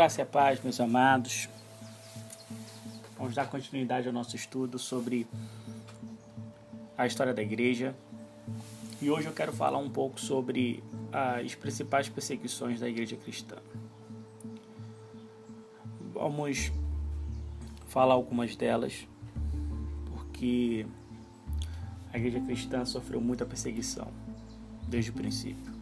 Graça 0.00 0.22
e 0.22 0.24
paz, 0.24 0.62
meus 0.62 0.80
amados. 0.80 1.46
Vamos 3.18 3.34
dar 3.34 3.46
continuidade 3.50 4.06
ao 4.06 4.14
nosso 4.14 4.34
estudo 4.34 4.78
sobre 4.78 5.26
a 6.96 7.06
história 7.06 7.34
da 7.34 7.42
igreja. 7.42 7.94
E 9.02 9.10
hoje 9.10 9.26
eu 9.26 9.34
quero 9.34 9.52
falar 9.52 9.76
um 9.76 9.90
pouco 9.90 10.18
sobre 10.18 10.82
as 11.12 11.54
principais 11.54 12.08
perseguições 12.08 12.80
da 12.80 12.88
igreja 12.88 13.14
cristã. 13.14 13.56
Vamos 16.14 16.72
falar 17.86 18.14
algumas 18.14 18.56
delas, 18.56 19.06
porque 20.06 20.86
a 22.10 22.16
igreja 22.16 22.40
cristã 22.40 22.86
sofreu 22.86 23.20
muita 23.20 23.44
perseguição 23.44 24.08
desde 24.88 25.10
o 25.10 25.12
princípio. 25.12 25.79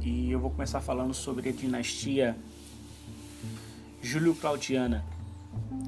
E 0.00 0.30
eu 0.30 0.38
vou 0.38 0.50
começar 0.50 0.80
falando 0.80 1.14
sobre 1.14 1.48
a 1.48 1.52
dinastia 1.52 2.36
Júlio-Claudiana. 4.02 5.04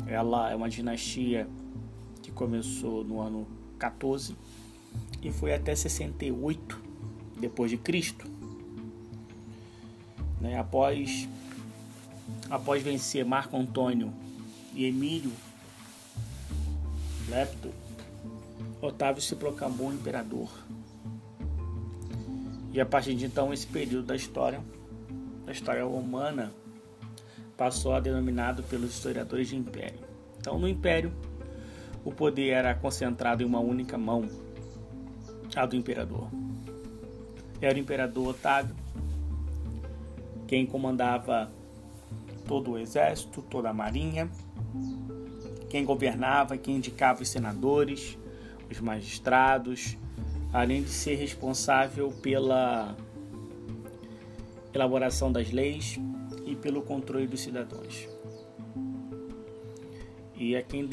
Ela 0.06 0.51
é 0.51 0.56
uma 0.56 0.69
dinastia 0.69 1.48
que 2.23 2.30
começou 2.30 3.05
no 3.05 3.20
ano 3.20 3.46
14 3.79 4.37
e 5.23 5.30
foi 5.30 5.55
até 5.55 5.74
68 5.74 6.80
depois 7.38 7.70
de 7.70 7.77
Cristo. 7.77 8.27
Né? 10.41 10.59
Após 10.59 11.29
após 12.51 12.82
vencer 12.82 13.24
Marco 13.24 13.57
Antônio 13.57 14.12
e 14.74 14.84
Emílio 14.84 15.32
Lepto, 17.29 17.73
Otávio 18.80 19.20
se 19.20 19.34
proclamou 19.34 19.93
imperador 19.93 20.48
e 22.76 22.80
a 22.80 22.84
partir 22.84 23.14
de 23.14 23.24
então, 23.24 23.54
esse 23.54 23.66
período 23.66 24.08
da 24.08 24.14
história, 24.14 24.60
da 25.46 25.51
história 25.51 25.82
romana, 25.82 26.52
passou 27.56 27.95
a 27.95 28.01
denominado 28.01 28.62
pelos 28.64 28.90
historiadores 28.90 29.48
de 29.48 29.56
império. 29.56 29.98
Então, 30.38 30.59
no 30.59 30.68
império, 30.68 31.10
o 32.04 32.12
poder 32.12 32.51
era 32.51 32.74
concentrado 32.74 33.42
em 33.42 33.46
uma 33.46 33.60
única 33.60 33.96
mão, 33.96 34.28
a 35.56 35.64
do 35.64 35.74
imperador. 35.74 36.28
Era 37.62 37.76
o 37.76 37.80
imperador 37.80 38.28
Otávio 38.28 38.76
quem 40.46 40.66
comandava 40.66 41.51
todo 42.46 42.73
o 42.73 42.79
exército, 42.79 43.40
toda 43.40 43.70
a 43.70 43.73
marinha, 43.73 44.30
quem 45.70 45.82
governava, 45.82 46.58
quem 46.58 46.76
indicava 46.76 47.23
os 47.23 47.29
senadores, 47.30 48.18
os 48.70 48.80
magistrados, 48.80 49.96
além 50.52 50.82
de 50.82 50.90
ser 50.90 51.16
responsável 51.16 52.10
pela 52.22 52.96
elaboração 54.72 55.32
das 55.32 55.50
leis 55.50 55.98
e 56.44 56.54
pelo 56.54 56.82
controle 56.82 57.26
dos 57.26 57.40
cidadãos. 57.40 58.08
E 60.36 60.54
é 60.54 60.62
quem, 60.62 60.88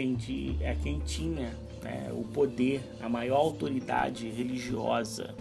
é 0.61 0.75
quem 0.75 0.99
tinha 0.99 1.53
né, 1.83 2.09
o 2.13 2.23
poder, 2.23 2.81
a 3.01 3.09
maior 3.09 3.37
autoridade 3.37 4.29
religiosa. 4.29 5.35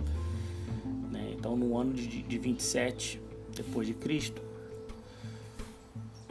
Né? 1.11 1.35
Então, 1.39 1.57
no 1.57 1.79
ano 1.79 1.95
de, 1.95 2.23
de 2.23 2.39
27 2.39 3.21
depois 3.55 3.87
de 3.87 3.95
Cristo, 3.95 4.43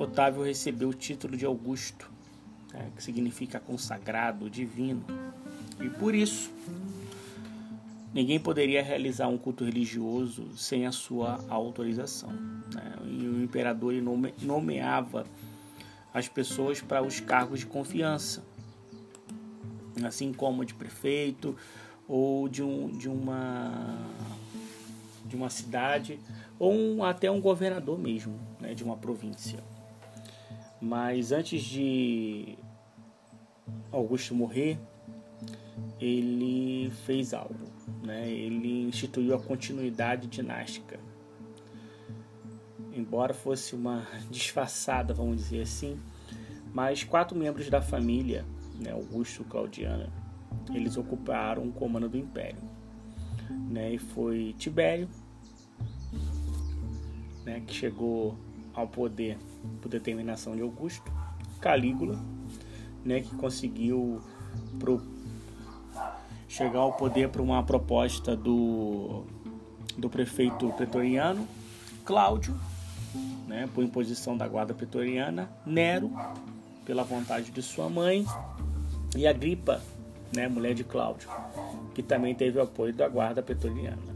Otávio 0.02 0.43
recebeu 0.43 0.89
o 0.89 0.93
título 0.93 1.37
de 1.37 1.45
Augusto, 1.45 2.09
né, 2.73 2.91
que 2.95 3.03
significa 3.03 3.59
consagrado, 3.59 4.49
divino. 4.49 5.05
E 5.79 5.89
por 5.89 6.15
isso 6.15 6.52
Ninguém 8.14 8.40
poderia 8.40 8.84
realizar 8.84 9.28
um 9.28 9.38
culto 9.38 9.64
religioso 9.64 10.50
sem 10.58 10.86
a 10.86 10.92
sua 10.92 11.40
autorização. 11.48 12.31
Né? 12.73 12.94
E 13.06 13.28
o 13.28 13.42
imperador 13.42 13.94
nomeava 14.42 15.26
as 16.14 16.27
pessoas 16.27 16.82
para 16.82 17.02
os 17.02 17.21
cargos 17.21 17.61
de 17.61 17.66
confiança, 17.66 18.44
assim 20.04 20.33
como 20.33 20.66
de 20.66 20.73
prefeito 20.73 21.55
ou 22.05 22.50
de, 22.50 22.61
um, 22.61 22.89
de, 22.89 23.08
uma, 23.08 23.98
de 25.26 25.36
uma 25.38 25.50
cidade, 25.50 26.20
ou 26.60 26.73
um, 26.73 27.04
até 27.05 27.32
um 27.32 27.39
governador 27.39 27.98
mesmo 27.98 28.38
né, 28.60 28.73
de 28.73 28.83
uma 28.83 28.98
província. 28.98 29.64
Mas 30.82 31.32
antes 31.32 31.61
de 31.61 32.58
Augusto 33.89 34.36
morrer, 34.36 34.77
ele 36.00 36.92
fez 37.05 37.33
algo 37.33 37.70
né? 38.02 38.30
Ele 38.30 38.84
instituiu 38.84 39.36
a 39.36 39.39
continuidade 39.39 40.28
dinástica. 40.28 41.00
Embora 42.94 43.34
fosse 43.34 43.76
uma 43.76 44.06
disfarçada, 44.30 45.14
vamos 45.14 45.38
dizer 45.38 45.62
assim, 45.62 46.00
mas 46.73 47.04
quatro 47.04 47.38
membros 47.38 47.70
da 47.70 47.82
família, 47.82 48.45
né, 48.80 48.92
Augusto 48.92 49.44
Claudiana, 49.44 50.10
eles 50.73 50.98
ocuparam 50.98 51.64
o 51.64 51.72
comando 51.72 52.10
do 52.10 52.17
império. 52.17 52.62
Né, 53.70 53.94
e 53.94 53.98
foi 53.98 54.54
Tibério, 54.58 55.10
né, 57.45 57.62
que 57.66 57.73
chegou 57.73 58.38
ao 58.73 58.88
poder 58.88 59.38
por 59.82 59.89
determinação 59.89 60.56
de 60.56 60.62
Augusto, 60.62 61.12
Calígula, 61.60 62.20
né, 63.04 63.22
que 63.22 63.36
conseguiu 63.36 64.22
pro, 64.80 65.02
chegar 66.52 66.80
ao 66.80 66.92
poder 66.92 67.30
por 67.30 67.39
uma 67.39 67.64
proposta 67.64 68.36
do, 68.36 69.23
do 69.98 70.10
prefeito 70.10 70.67
pretoriano, 70.73 71.48
Cláudio, 72.04 72.60
né, 73.48 73.70
por 73.73 73.82
imposição 73.82 74.36
da 74.36 74.45
guarda 74.50 74.73
pretoriana, 74.73 75.50
Nero, 75.66 76.12
pela 76.86 77.04
vontade 77.04 77.52
de 77.52 77.62
sua 77.62 77.89
mãe, 77.89 78.26
e 79.16 79.26
Agripa, 79.26 79.82
né, 80.36 80.50
mulher 80.50 80.73
de 80.73 80.84
Cláudio, 80.84 81.30
que 81.95 82.04
também 82.04 82.36
teve 82.36 82.60
o 82.60 82.62
apoio 82.62 82.94
da 82.94 83.08
guarda 83.08 83.42
pretoriana. 83.42 84.12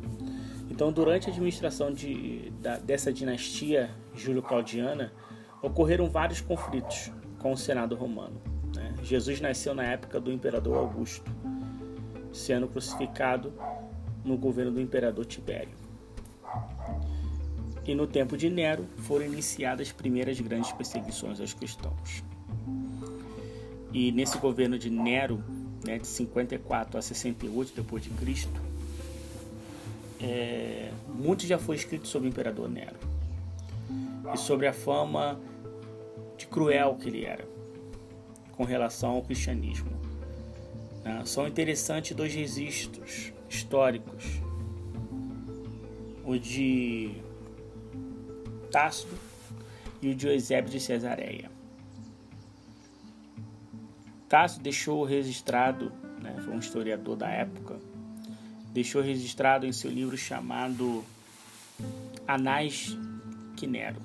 Então, 0.69 0.91
durante 0.91 1.29
a 1.29 1.31
administração 1.31 1.93
de, 1.93 2.51
da, 2.61 2.75
dessa 2.77 3.13
dinastia 3.13 3.91
júlio-claudiana, 4.13 5.13
ocorreram 5.61 6.09
vários 6.09 6.41
conflitos 6.41 7.11
com 7.39 7.53
o 7.53 7.57
Senado 7.57 7.95
romano. 7.95 8.41
Né? 8.75 8.93
Jesus 9.03 9.39
nasceu 9.39 9.73
na 9.73 9.83
época 9.83 10.19
do 10.19 10.33
imperador 10.33 10.77
Augusto 10.77 11.31
sendo 12.35 12.67
crucificado 12.67 13.53
no 14.23 14.37
governo 14.37 14.71
do 14.71 14.81
imperador 14.81 15.25
Tibério. 15.25 15.73
E 17.85 17.93
no 17.93 18.07
tempo 18.07 18.35
de 18.35 18.49
Nero 18.49 18.85
foram 18.97 19.25
iniciadas 19.25 19.87
as 19.87 19.93
primeiras 19.93 20.39
grandes 20.39 20.71
perseguições 20.71 21.39
aos 21.39 21.53
cristãos. 21.53 22.23
E 23.93 24.11
nesse 24.11 24.37
governo 24.39 24.77
de 24.77 24.89
Nero, 24.89 25.43
né, 25.85 25.99
de 25.99 26.07
54 26.07 26.97
a 26.97 27.01
68 27.01 27.73
depois 27.75 28.03
de 28.03 28.09
Cristo, 28.09 28.59
é, 30.19 30.91
muito 31.07 31.45
já 31.45 31.59
foi 31.59 31.75
escrito 31.75 32.07
sobre 32.07 32.27
o 32.27 32.29
imperador 32.29 32.67
Nero 32.67 32.97
e 34.33 34.37
sobre 34.37 34.65
a 34.65 34.73
fama 34.73 35.39
de 36.37 36.47
cruel 36.47 36.95
que 36.95 37.07
ele 37.07 37.23
era 37.23 37.45
com 38.53 38.63
relação 38.63 39.11
ao 39.11 39.21
cristianismo. 39.21 40.04
Né? 41.05 41.23
São 41.23 41.47
interessantes 41.47 42.17
dois 42.17 42.33
registros 42.33 43.31
históricos: 43.47 44.41
o 46.25 46.35
de 46.37 47.11
Tácito 48.71 49.15
e 50.01 50.09
o 50.09 50.15
de 50.15 50.27
Eusébio 50.27 50.71
de 50.71 50.79
Cesareia. 50.79 51.51
Tácito 54.27 54.63
deixou 54.63 55.03
registrado, 55.03 55.91
né, 56.19 56.35
foi 56.43 56.53
um 56.55 56.59
historiador 56.59 57.15
da 57.15 57.29
época, 57.29 57.79
deixou 58.73 59.01
registrado 59.01 59.67
em 59.67 59.71
seu 59.71 59.91
livro 59.91 60.17
chamado 60.17 61.05
Anais 62.27 62.97
Quinero. 63.55 64.01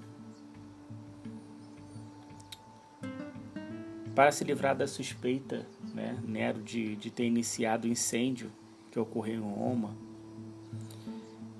Para 4.14 4.31
se 4.31 4.44
livrar 4.44 4.76
da 4.76 4.87
suspeita 4.87 5.67
né, 5.94 6.19
Nero 6.26 6.62
de, 6.62 6.96
de 6.96 7.10
ter 7.10 7.26
iniciado 7.26 7.87
o 7.87 7.90
incêndio 7.90 8.50
que 8.90 8.98
ocorreu 8.98 9.37
em 9.37 9.54
Roma, 9.54 9.96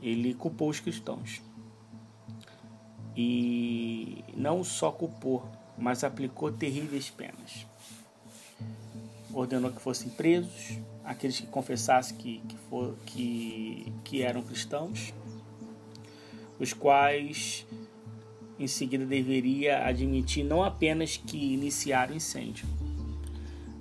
ele 0.03 0.35
culpou 0.35 0.69
os 0.69 0.81
cristãos. 0.81 1.41
E 3.17 4.25
não 4.37 4.65
só 4.65 4.91
culpou, 4.91 5.47
mas 5.77 6.05
aplicou 6.05 6.51
terríveis 6.51 7.11
penas. 7.11 7.67
Ordenou 9.33 9.71
que 9.71 9.81
fossem 9.81 10.11
presos 10.11 10.79
aqueles 11.05 11.41
que 11.41 11.47
confessassem 11.47 12.17
que, 12.17 12.39
que, 12.49 12.57
for, 12.69 12.97
que, 13.07 13.93
que 14.05 14.23
eram 14.23 14.43
cristãos, 14.43 15.13
os 16.59 16.73
quais 16.73 17.67
em 18.59 18.67
seguida 18.67 19.05
deveria 19.05 19.87
admitir 19.87 20.45
não 20.45 20.63
apenas 20.63 21.17
que 21.17 21.55
iniciaram 21.55 22.13
o 22.13 22.17
incêndio, 22.17 22.67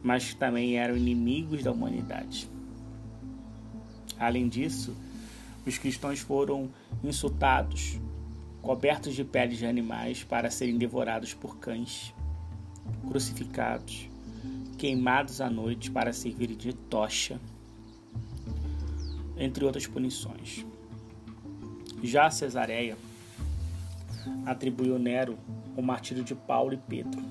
mas 0.03 0.33
também 0.33 0.77
eram 0.77 0.95
inimigos 0.95 1.63
da 1.63 1.71
humanidade. 1.71 2.49
Além 4.17 4.47
disso, 4.47 4.95
os 5.65 5.77
cristãos 5.77 6.19
foram 6.19 6.69
insultados 7.03 7.99
cobertos 8.61 9.15
de 9.15 9.23
peles 9.23 9.57
de 9.57 9.65
animais 9.65 10.23
para 10.23 10.49
serem 10.51 10.77
devorados 10.77 11.33
por 11.33 11.57
cães, 11.57 12.13
crucificados, 13.07 14.09
queimados 14.77 15.41
à 15.41 15.49
noite 15.49 15.89
para 15.89 16.13
servir 16.13 16.55
de 16.55 16.73
tocha, 16.73 17.39
entre 19.37 19.63
outras 19.63 19.87
punições. 19.87 20.65
Já 22.03 22.27
a 22.27 22.31
Cesareia 22.31 22.97
atribuiu 24.45 24.99
Nero 24.99 25.37
o 25.75 25.81
martírio 25.81 26.23
de 26.23 26.35
Paulo 26.35 26.73
e 26.73 26.77
Pedro. 26.77 27.21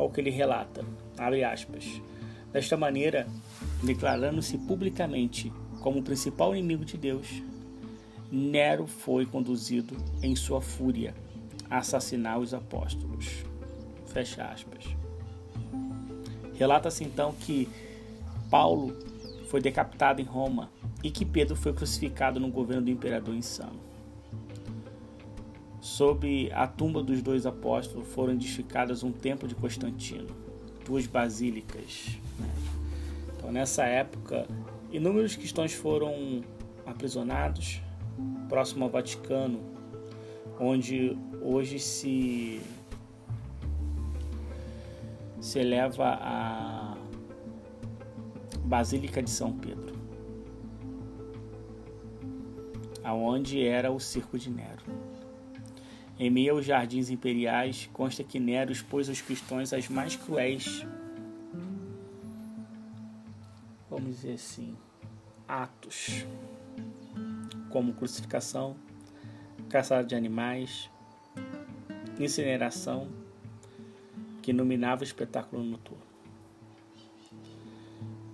Olha 0.00 0.08
o 0.08 0.10
que 0.10 0.18
ele 0.18 0.30
relata, 0.30 0.82
abre 1.18 1.44
aspas. 1.44 2.00
Desta 2.50 2.74
maneira, 2.74 3.28
declarando-se 3.84 4.56
publicamente 4.56 5.52
como 5.82 5.98
o 5.98 6.02
principal 6.02 6.56
inimigo 6.56 6.86
de 6.86 6.96
Deus, 6.96 7.42
Nero 8.32 8.86
foi 8.86 9.26
conduzido 9.26 9.94
em 10.22 10.34
sua 10.34 10.62
fúria 10.62 11.14
a 11.68 11.78
assassinar 11.78 12.38
os 12.38 12.54
apóstolos. 12.54 13.44
Fecha 14.06 14.42
aspas. 14.44 14.86
Relata-se 16.54 17.04
então 17.04 17.34
que 17.34 17.68
Paulo 18.50 18.96
foi 19.48 19.60
decapitado 19.60 20.22
em 20.22 20.24
Roma 20.24 20.70
e 21.04 21.10
que 21.10 21.26
Pedro 21.26 21.54
foi 21.54 21.74
crucificado 21.74 22.40
no 22.40 22.48
governo 22.48 22.84
do 22.84 22.90
imperador 22.90 23.34
insano. 23.34 23.89
Sob 25.80 26.50
a 26.52 26.66
tumba 26.66 27.02
dos 27.02 27.22
dois 27.22 27.46
apóstolos 27.46 28.06
foram 28.08 28.34
edificadas 28.34 29.02
um 29.02 29.10
templo 29.10 29.48
de 29.48 29.54
Constantino, 29.54 30.28
duas 30.84 31.06
basílicas. 31.06 32.18
Né? 32.38 32.50
Então, 33.36 33.50
nessa 33.50 33.84
época, 33.84 34.46
inúmeros 34.92 35.36
cristãos 35.36 35.72
foram 35.72 36.42
aprisionados 36.84 37.80
próximo 38.48 38.84
ao 38.84 38.90
Vaticano, 38.90 39.60
onde 40.58 41.16
hoje 41.40 41.78
se 41.78 42.60
se 45.40 45.58
eleva 45.58 46.18
a 46.20 46.96
Basílica 48.62 49.22
de 49.22 49.30
São 49.30 49.52
Pedro, 49.52 49.96
aonde 53.02 53.64
era 53.64 53.90
o 53.90 53.98
circo 53.98 54.38
de 54.38 54.50
Nero. 54.50 54.84
Em 56.22 56.28
meio 56.28 56.56
aos 56.56 56.66
jardins 56.66 57.08
imperiais, 57.08 57.88
consta 57.94 58.22
que 58.22 58.38
Nero 58.38 58.70
expôs 58.70 59.08
aos 59.08 59.22
cristãos 59.22 59.72
as 59.72 59.88
mais 59.88 60.16
cruéis, 60.16 60.86
vamos 63.88 64.16
dizer 64.16 64.34
assim, 64.34 64.76
atos 65.48 66.26
como 67.70 67.94
crucificação, 67.94 68.76
caçada 69.70 70.04
de 70.04 70.14
animais, 70.14 70.90
incineração, 72.18 73.08
que 74.42 74.50
iluminava 74.50 75.00
o 75.00 75.04
espetáculo 75.04 75.64
noturno. 75.64 76.04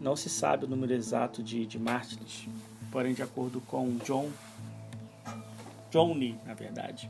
Não 0.00 0.16
se 0.16 0.28
sabe 0.28 0.64
o 0.64 0.68
número 0.68 0.92
exato 0.92 1.40
de, 1.40 1.64
de 1.64 1.78
mártires, 1.78 2.48
porém, 2.90 3.14
de 3.14 3.22
acordo 3.22 3.60
com 3.60 3.96
John, 3.98 4.28
John 5.92 6.14
Lee, 6.14 6.36
na 6.44 6.52
verdade, 6.52 7.08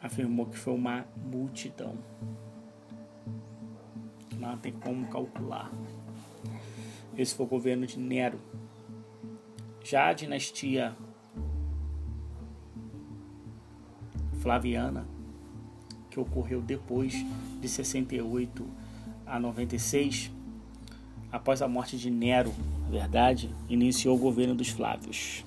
afirmou 0.00 0.46
que 0.46 0.58
foi 0.58 0.74
uma 0.74 1.06
multidão. 1.16 1.96
Não 4.38 4.56
tem 4.56 4.72
como 4.72 5.08
calcular. 5.08 5.70
Esse 7.16 7.34
foi 7.34 7.46
o 7.46 7.48
governo 7.48 7.86
de 7.86 7.98
Nero, 7.98 8.38
já 9.82 10.08
a 10.08 10.12
dinastia 10.12 10.94
Flaviana, 14.40 15.06
que 16.10 16.20
ocorreu 16.20 16.60
depois 16.60 17.12
de 17.60 17.68
68 17.68 18.66
a 19.26 19.40
96, 19.40 20.30
após 21.32 21.60
a 21.60 21.68
morte 21.68 21.98
de 21.98 22.10
Nero, 22.10 22.54
na 22.84 22.90
verdade, 22.90 23.54
iniciou 23.68 24.16
o 24.16 24.18
governo 24.18 24.54
dos 24.54 24.68
Flávios, 24.68 25.44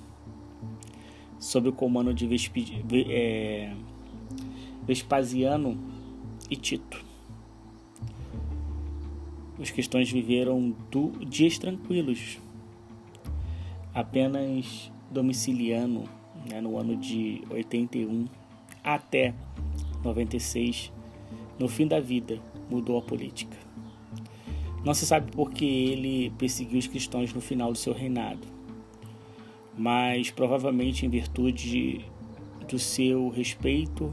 sob 1.38 1.68
o 1.68 1.72
comando 1.72 2.12
de 2.12 2.26
Vespi, 2.26 2.84
é, 3.08 3.74
Vespasiano 4.86 5.78
e 6.50 6.56
Tito. 6.56 7.04
Os 9.58 9.70
cristãos 9.70 10.10
viveram 10.10 10.74
dias 11.28 11.56
tranquilos, 11.56 12.38
apenas 13.94 14.90
domiciliano 15.10 16.04
né, 16.48 16.60
no 16.60 16.78
ano 16.78 16.96
de 16.96 17.42
81 17.50 18.26
até 18.82 19.34
96, 20.02 20.92
no 21.58 21.68
fim 21.68 21.86
da 21.86 22.00
vida, 22.00 22.40
mudou 22.68 22.98
a 22.98 23.02
política. 23.02 23.56
Não 24.84 24.94
se 24.94 25.06
sabe 25.06 25.30
por 25.30 25.52
que 25.52 25.64
ele 25.64 26.30
perseguiu 26.30 26.78
os 26.78 26.88
cristãos 26.88 27.32
no 27.32 27.40
final 27.40 27.70
do 27.70 27.78
seu 27.78 27.92
reinado, 27.92 28.48
mas 29.78 30.30
provavelmente 30.30 31.06
em 31.06 31.08
virtude 31.08 32.04
do 32.68 32.78
seu 32.78 33.28
respeito 33.28 34.12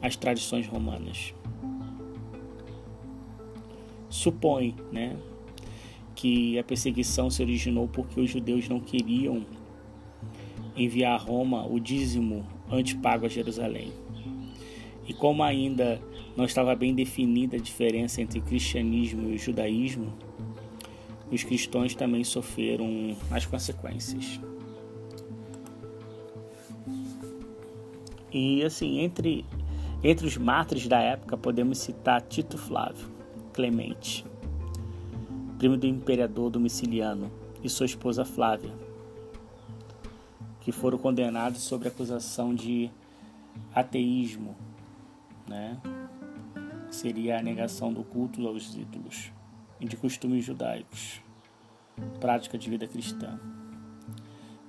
às 0.00 0.16
tradições 0.16 0.66
romanas. 0.66 1.34
Supõe, 4.08 4.74
né, 4.92 5.16
que 6.14 6.58
a 6.58 6.64
perseguição 6.64 7.30
se 7.30 7.42
originou 7.42 7.86
porque 7.86 8.20
os 8.20 8.30
judeus 8.30 8.68
não 8.68 8.80
queriam 8.80 9.44
enviar 10.76 11.14
a 11.14 11.22
Roma 11.22 11.66
o 11.66 11.78
dízimo 11.78 12.46
antepago 12.70 13.26
a 13.26 13.28
Jerusalém. 13.28 13.92
E 15.06 15.14
como 15.14 15.42
ainda 15.42 16.00
não 16.36 16.44
estava 16.44 16.74
bem 16.74 16.94
definida 16.94 17.56
a 17.56 17.60
diferença 17.60 18.20
entre 18.20 18.40
cristianismo 18.40 19.30
e 19.30 19.38
judaísmo, 19.38 20.12
os 21.30 21.42
cristãos 21.42 21.94
também 21.94 22.24
sofreram 22.24 23.16
as 23.30 23.46
consequências. 23.46 24.40
E 28.32 28.62
assim, 28.64 29.00
entre, 29.00 29.44
entre 30.08 30.24
os 30.24 30.36
mártires 30.36 30.86
da 30.86 31.00
época, 31.00 31.36
podemos 31.36 31.78
citar 31.78 32.22
Tito 32.22 32.56
Flávio, 32.56 33.10
Clemente, 33.52 34.24
primo 35.58 35.76
do 35.76 35.84
imperador 35.84 36.48
Domiciliano, 36.48 37.28
e 37.60 37.68
sua 37.68 37.86
esposa 37.86 38.24
Flávia, 38.24 38.72
que 40.60 40.70
foram 40.70 40.96
condenados 40.96 41.62
sob 41.62 41.88
acusação 41.88 42.54
de 42.54 42.88
ateísmo, 43.74 44.54
né? 45.48 45.76
seria 46.88 47.40
a 47.40 47.42
negação 47.42 47.92
do 47.92 48.04
culto 48.04 48.46
aos 48.46 48.76
ídolos 48.76 49.32
e 49.80 49.88
de 49.88 49.96
costumes 49.96 50.44
judaicos, 50.44 51.20
prática 52.20 52.56
de 52.56 52.70
vida 52.70 52.86
cristã. 52.86 53.40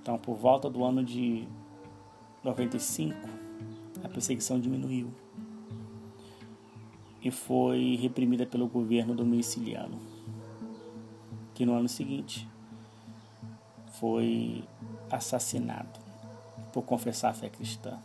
Então, 0.01 0.17
por 0.17 0.35
volta 0.35 0.67
do 0.67 0.83
ano 0.83 1.03
de 1.03 1.47
95, 2.43 3.36
a 4.03 4.09
perseguição 4.09 4.59
diminuiu 4.59 5.11
e 7.21 7.31
foi 7.31 7.97
reprimida 8.01 8.45
pelo 8.45 8.67
governo 8.67 9.15
domiciliano 9.15 9.99
que 11.53 11.65
no 11.65 11.73
ano 11.73 11.89
seguinte 11.89 12.47
foi 13.93 14.63
assassinado 15.09 15.99
por 16.71 16.83
confessar 16.83 17.31
a 17.31 17.33
fé 17.33 17.49
cristã. 17.49 17.97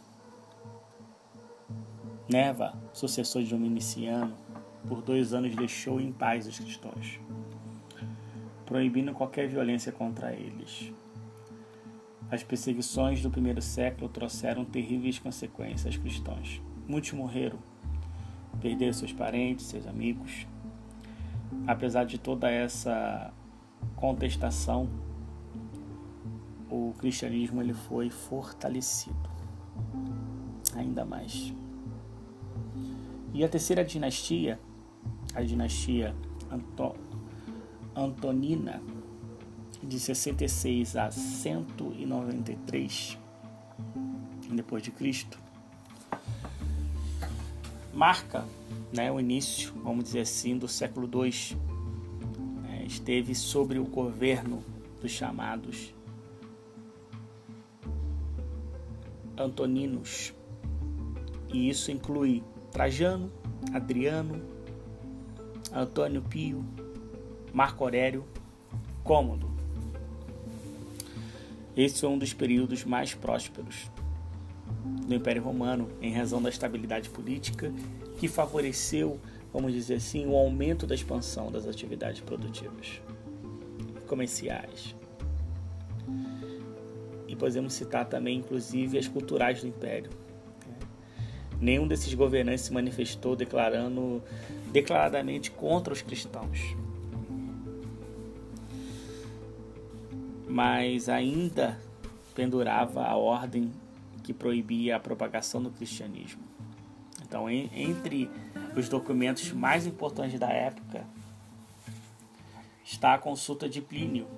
Neva, 2.26 2.74
sucessor 2.94 3.42
de 3.42 3.50
Dominiciano, 3.50 4.32
por 4.88 5.02
dois 5.02 5.34
anos 5.34 5.54
deixou 5.54 6.00
em 6.00 6.10
paz 6.10 6.46
os 6.46 6.58
cristãos, 6.58 7.20
proibindo 8.64 9.12
qualquer 9.12 9.46
violência 9.48 9.92
contra 9.92 10.32
eles. 10.32 10.90
As 12.32 12.42
perseguições 12.42 13.20
do 13.20 13.30
primeiro 13.30 13.60
século 13.60 14.08
trouxeram 14.08 14.64
terríveis 14.64 15.18
consequências 15.18 15.84
aos 15.84 15.98
cristãos. 15.98 16.62
Muitos 16.88 17.12
morreram, 17.12 17.58
perderam 18.58 18.94
seus 18.94 19.12
parentes, 19.12 19.66
seus 19.66 19.86
amigos. 19.86 20.46
Apesar 21.66 22.04
de 22.04 22.16
toda 22.16 22.50
essa 22.50 23.30
contestação, 23.94 24.88
o 26.70 26.94
cristianismo 26.96 27.60
ele 27.60 27.74
foi 27.74 28.08
fortalecido 28.08 29.28
ainda 30.74 31.04
mais. 31.04 31.52
E 33.34 33.44
a 33.44 33.48
terceira 33.50 33.84
dinastia, 33.84 34.58
a 35.34 35.42
dinastia 35.42 36.16
Anto 36.50 36.94
Antonina, 37.94 38.82
de 39.82 39.98
66 39.98 40.96
a 40.96 41.10
193 41.10 43.18
depois 44.50 44.82
de 44.82 44.90
Cristo, 44.90 45.38
marca 47.94 48.44
né, 48.92 49.10
o 49.10 49.18
início, 49.18 49.72
vamos 49.82 50.04
dizer 50.04 50.20
assim, 50.20 50.58
do 50.58 50.68
século 50.68 51.08
II 51.24 51.32
esteve 52.92 53.34
sobre 53.34 53.78
o 53.78 53.84
governo 53.84 54.62
dos 55.00 55.10
chamados 55.10 55.94
Antoninos. 59.36 60.32
E 61.52 61.68
isso 61.68 61.90
inclui 61.90 62.44
Trajano, 62.70 63.32
Adriano, 63.72 64.42
Antônio 65.72 66.22
Pio, 66.22 66.64
Marco 67.52 67.82
Aurélio, 67.82 68.24
Cômodo. 69.02 69.51
Esse 71.76 72.00
foi 72.00 72.08
um 72.10 72.18
dos 72.18 72.34
períodos 72.34 72.84
mais 72.84 73.14
prósperos 73.14 73.90
do 75.06 75.14
Império 75.14 75.42
Romano, 75.42 75.88
em 76.00 76.12
razão 76.12 76.42
da 76.42 76.48
estabilidade 76.48 77.08
política 77.08 77.72
que 78.18 78.28
favoreceu, 78.28 79.18
vamos 79.52 79.72
dizer 79.72 79.94
assim, 79.94 80.26
o 80.26 80.36
aumento 80.36 80.86
da 80.86 80.94
expansão 80.94 81.50
das 81.50 81.66
atividades 81.66 82.20
produtivas 82.20 83.00
comerciais. 84.06 84.94
E 87.26 87.34
podemos 87.34 87.72
citar 87.72 88.06
também, 88.06 88.38
inclusive, 88.38 88.98
as 88.98 89.08
culturais 89.08 89.62
do 89.62 89.66
Império. 89.66 90.10
Nenhum 91.58 91.86
desses 91.86 92.12
governantes 92.12 92.64
se 92.64 92.72
manifestou 92.72 93.34
declarando 93.34 94.22
declaradamente 94.70 95.50
contra 95.50 95.92
os 95.92 96.02
cristãos. 96.02 96.76
Mas 100.52 101.08
ainda 101.08 101.80
pendurava 102.34 103.02
a 103.06 103.16
ordem 103.16 103.72
que 104.22 104.34
proibia 104.34 104.96
a 104.96 105.00
propagação 105.00 105.62
do 105.62 105.70
cristianismo. 105.70 106.42
Então, 107.22 107.48
entre 107.48 108.30
os 108.76 108.86
documentos 108.86 109.50
mais 109.52 109.86
importantes 109.86 110.38
da 110.38 110.50
época 110.50 111.06
está 112.84 113.14
a 113.14 113.18
consulta 113.18 113.66
de 113.66 113.80
Plínio, 113.80 114.28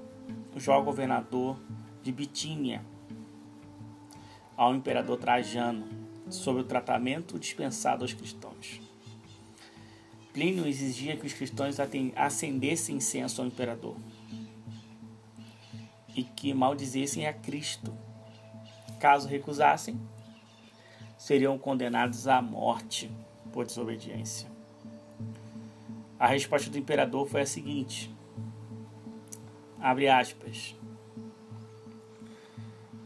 o 0.55 0.61
jovem 0.61 0.85
governador 0.85 1.59
de 2.01 2.13
Bitínia, 2.13 2.81
ao 4.57 4.73
imperador 4.73 5.19
Trajano, 5.19 5.89
sobre 6.31 6.63
o 6.63 6.65
tratamento 6.65 7.41
dispensado 7.41 8.05
aos 8.05 8.13
cristãos. 8.13 8.81
Plínio 10.33 10.65
exigia 10.65 11.17
que 11.17 11.27
os 11.27 11.33
cristãos 11.33 11.77
acendessem 12.15 12.99
incenso 12.99 13.41
ao 13.41 13.49
imperador 13.49 13.97
e 16.15 16.23
que 16.23 16.55
maldizessem 16.55 17.27
a 17.27 17.33
Cristo. 17.33 17.93
Caso 18.99 19.29
recusassem, 19.29 20.01
seriam 21.19 21.59
condenados 21.59 22.27
à 22.29 22.41
morte 22.41 23.11
por 23.53 23.67
desobediência. 23.67 24.49
A 26.19 26.27
resposta 26.27 26.71
do 26.71 26.79
imperador 26.79 27.27
foi 27.27 27.43
a 27.43 27.47
seguinte: 27.47 28.15
abre 29.81 30.09
aspas. 30.09 30.75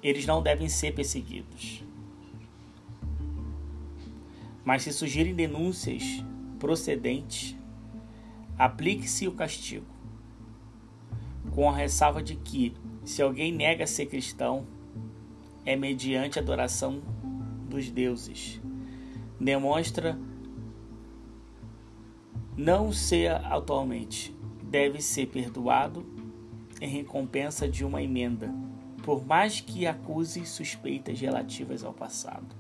Eles 0.00 0.27
não 0.27 0.41
devem 0.41 0.69
ser 0.69 0.95
perseguidos. 0.95 1.83
Mas 4.65 4.83
se 4.83 4.93
surgirem 4.93 5.35
denúncias 5.35 6.03
procedentes, 6.59 7.57
aplique-se 8.57 9.27
o 9.27 9.33
castigo, 9.33 9.87
com 11.55 11.69
a 11.69 11.75
ressalva 11.75 12.23
de 12.23 12.37
que, 12.37 12.77
se 13.09 13.23
alguém 13.23 13.50
nega 13.50 13.87
ser 13.87 14.05
cristão, 14.05 14.67
é 15.65 15.75
mediante 15.75 16.38
adoração 16.38 17.00
dos 17.67 17.91
deuses. 17.91 18.61
Demonstra 19.41 20.19
não 22.55 22.93
ser 22.93 23.31
atualmente. 23.31 24.37
Deve 24.62 25.00
ser 25.00 25.29
perdoado 25.29 26.05
em 26.83 26.88
recompensa 26.91 27.67
de 27.67 27.83
uma 27.83 28.03
emenda, 28.03 28.55
por 29.03 29.25
mais 29.25 29.59
que 29.59 29.87
acuse 29.87 30.45
suspeitas 30.45 31.19
relativas 31.19 31.83
ao 31.83 31.95
passado. 31.95 32.55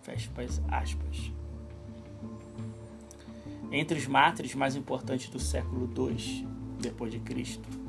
Fecha 0.00 0.30
aspas. 0.68 1.32
Entre 3.72 3.98
os 3.98 4.06
mártires 4.06 4.54
mais 4.54 4.76
importantes 4.76 5.28
do 5.28 5.40
século 5.40 5.90
II 5.92 6.46
depois 6.78 7.10
de 7.10 7.18
Cristo, 7.18 7.85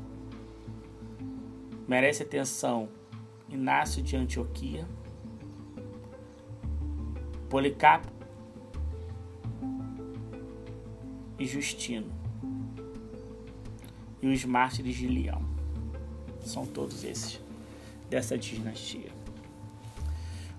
merece 1.88 2.22
atenção 2.22 2.90
Inácio 3.48 4.02
de 4.02 4.14
Antioquia, 4.14 4.86
Policarpo 7.48 8.12
e 11.38 11.46
Justino. 11.46 12.12
E 14.20 14.28
os 14.28 14.44
mártires 14.44 14.96
de 14.96 15.06
Leão. 15.06 15.42
São 16.42 16.66
todos 16.66 17.04
esses 17.04 17.40
dessa 18.10 18.36
dinastia. 18.36 19.10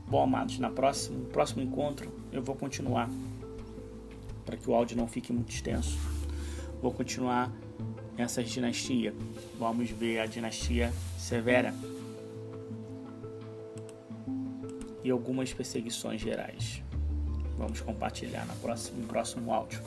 Bom, 0.07 0.23
amados, 0.23 0.57
na 0.57 0.71
próximo, 0.71 1.19
no 1.19 1.25
próximo 1.25 1.61
encontro 1.61 2.11
eu 2.31 2.41
vou 2.41 2.55
continuar 2.55 3.07
para 4.45 4.57
que 4.57 4.67
o 4.67 4.73
áudio 4.73 4.97
não 4.97 5.07
fique 5.07 5.31
muito 5.31 5.51
extenso. 5.51 5.99
Vou 6.81 6.91
continuar 6.91 7.51
essa 8.17 8.43
dinastia. 8.43 9.13
Vamos 9.59 9.91
ver 9.91 10.19
a 10.19 10.25
dinastia 10.25 10.91
Severa 11.29 11.75
e 15.03 15.11
algumas 15.11 15.53
perseguições 15.53 16.19
gerais. 16.19 16.81
Vamos 17.55 17.81
compartilhar 17.81 18.47
no 18.47 18.55
próximo, 18.55 19.01
no 19.01 19.07
próximo 19.07 19.53
áudio. 19.53 19.79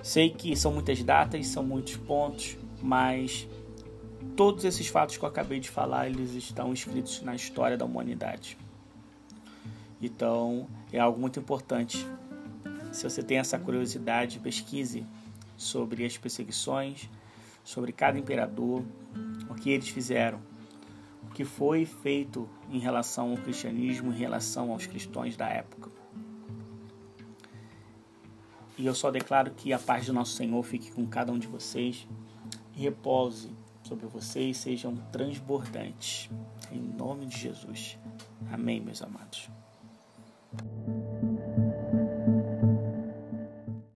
Sei 0.00 0.30
que 0.30 0.54
são 0.54 0.70
muitas 0.70 1.02
datas, 1.02 1.48
são 1.48 1.64
muitos 1.64 1.96
pontos, 1.96 2.56
mas 2.80 3.48
todos 4.36 4.64
esses 4.64 4.86
fatos 4.86 5.16
que 5.16 5.24
eu 5.24 5.28
acabei 5.28 5.58
de 5.58 5.68
falar, 5.68 6.06
eles 6.06 6.32
estão 6.32 6.72
escritos 6.72 7.20
na 7.22 7.34
história 7.34 7.76
da 7.76 7.84
humanidade. 7.84 8.56
Então, 10.00 10.68
é 10.92 11.00
algo 11.00 11.18
muito 11.18 11.40
importante. 11.40 12.06
Se 12.92 13.02
você 13.02 13.20
tem 13.20 13.38
essa 13.38 13.58
curiosidade, 13.58 14.38
pesquise 14.38 15.04
sobre 15.56 16.04
as 16.04 16.16
perseguições, 16.16 17.10
sobre 17.64 17.90
cada 17.90 18.16
imperador, 18.16 18.84
o 19.48 19.54
que 19.54 19.70
eles 19.70 19.88
fizeram, 19.88 20.40
o 21.24 21.30
que 21.30 21.44
foi 21.44 21.84
feito 21.84 22.48
em 22.70 22.78
relação 22.78 23.30
ao 23.30 23.36
cristianismo, 23.36 24.12
em 24.12 24.16
relação 24.16 24.72
aos 24.72 24.86
cristãos 24.86 25.36
da 25.36 25.48
época. 25.48 25.90
E 28.76 28.86
eu 28.86 28.94
só 28.94 29.10
declaro 29.10 29.50
que 29.50 29.72
a 29.72 29.78
paz 29.78 30.06
do 30.06 30.12
nosso 30.12 30.36
Senhor 30.36 30.62
fique 30.62 30.92
com 30.92 31.04
cada 31.06 31.32
um 31.32 31.38
de 31.38 31.48
vocês 31.48 32.06
e 32.76 32.82
repouse 32.82 33.50
sobre 33.82 34.06
vocês, 34.06 34.56
sejam 34.56 34.94
transbordantes. 35.10 36.30
Em 36.70 36.80
nome 36.80 37.26
de 37.26 37.38
Jesus. 37.38 37.98
Amém, 38.52 38.80
meus 38.80 39.02
amados. 39.02 39.48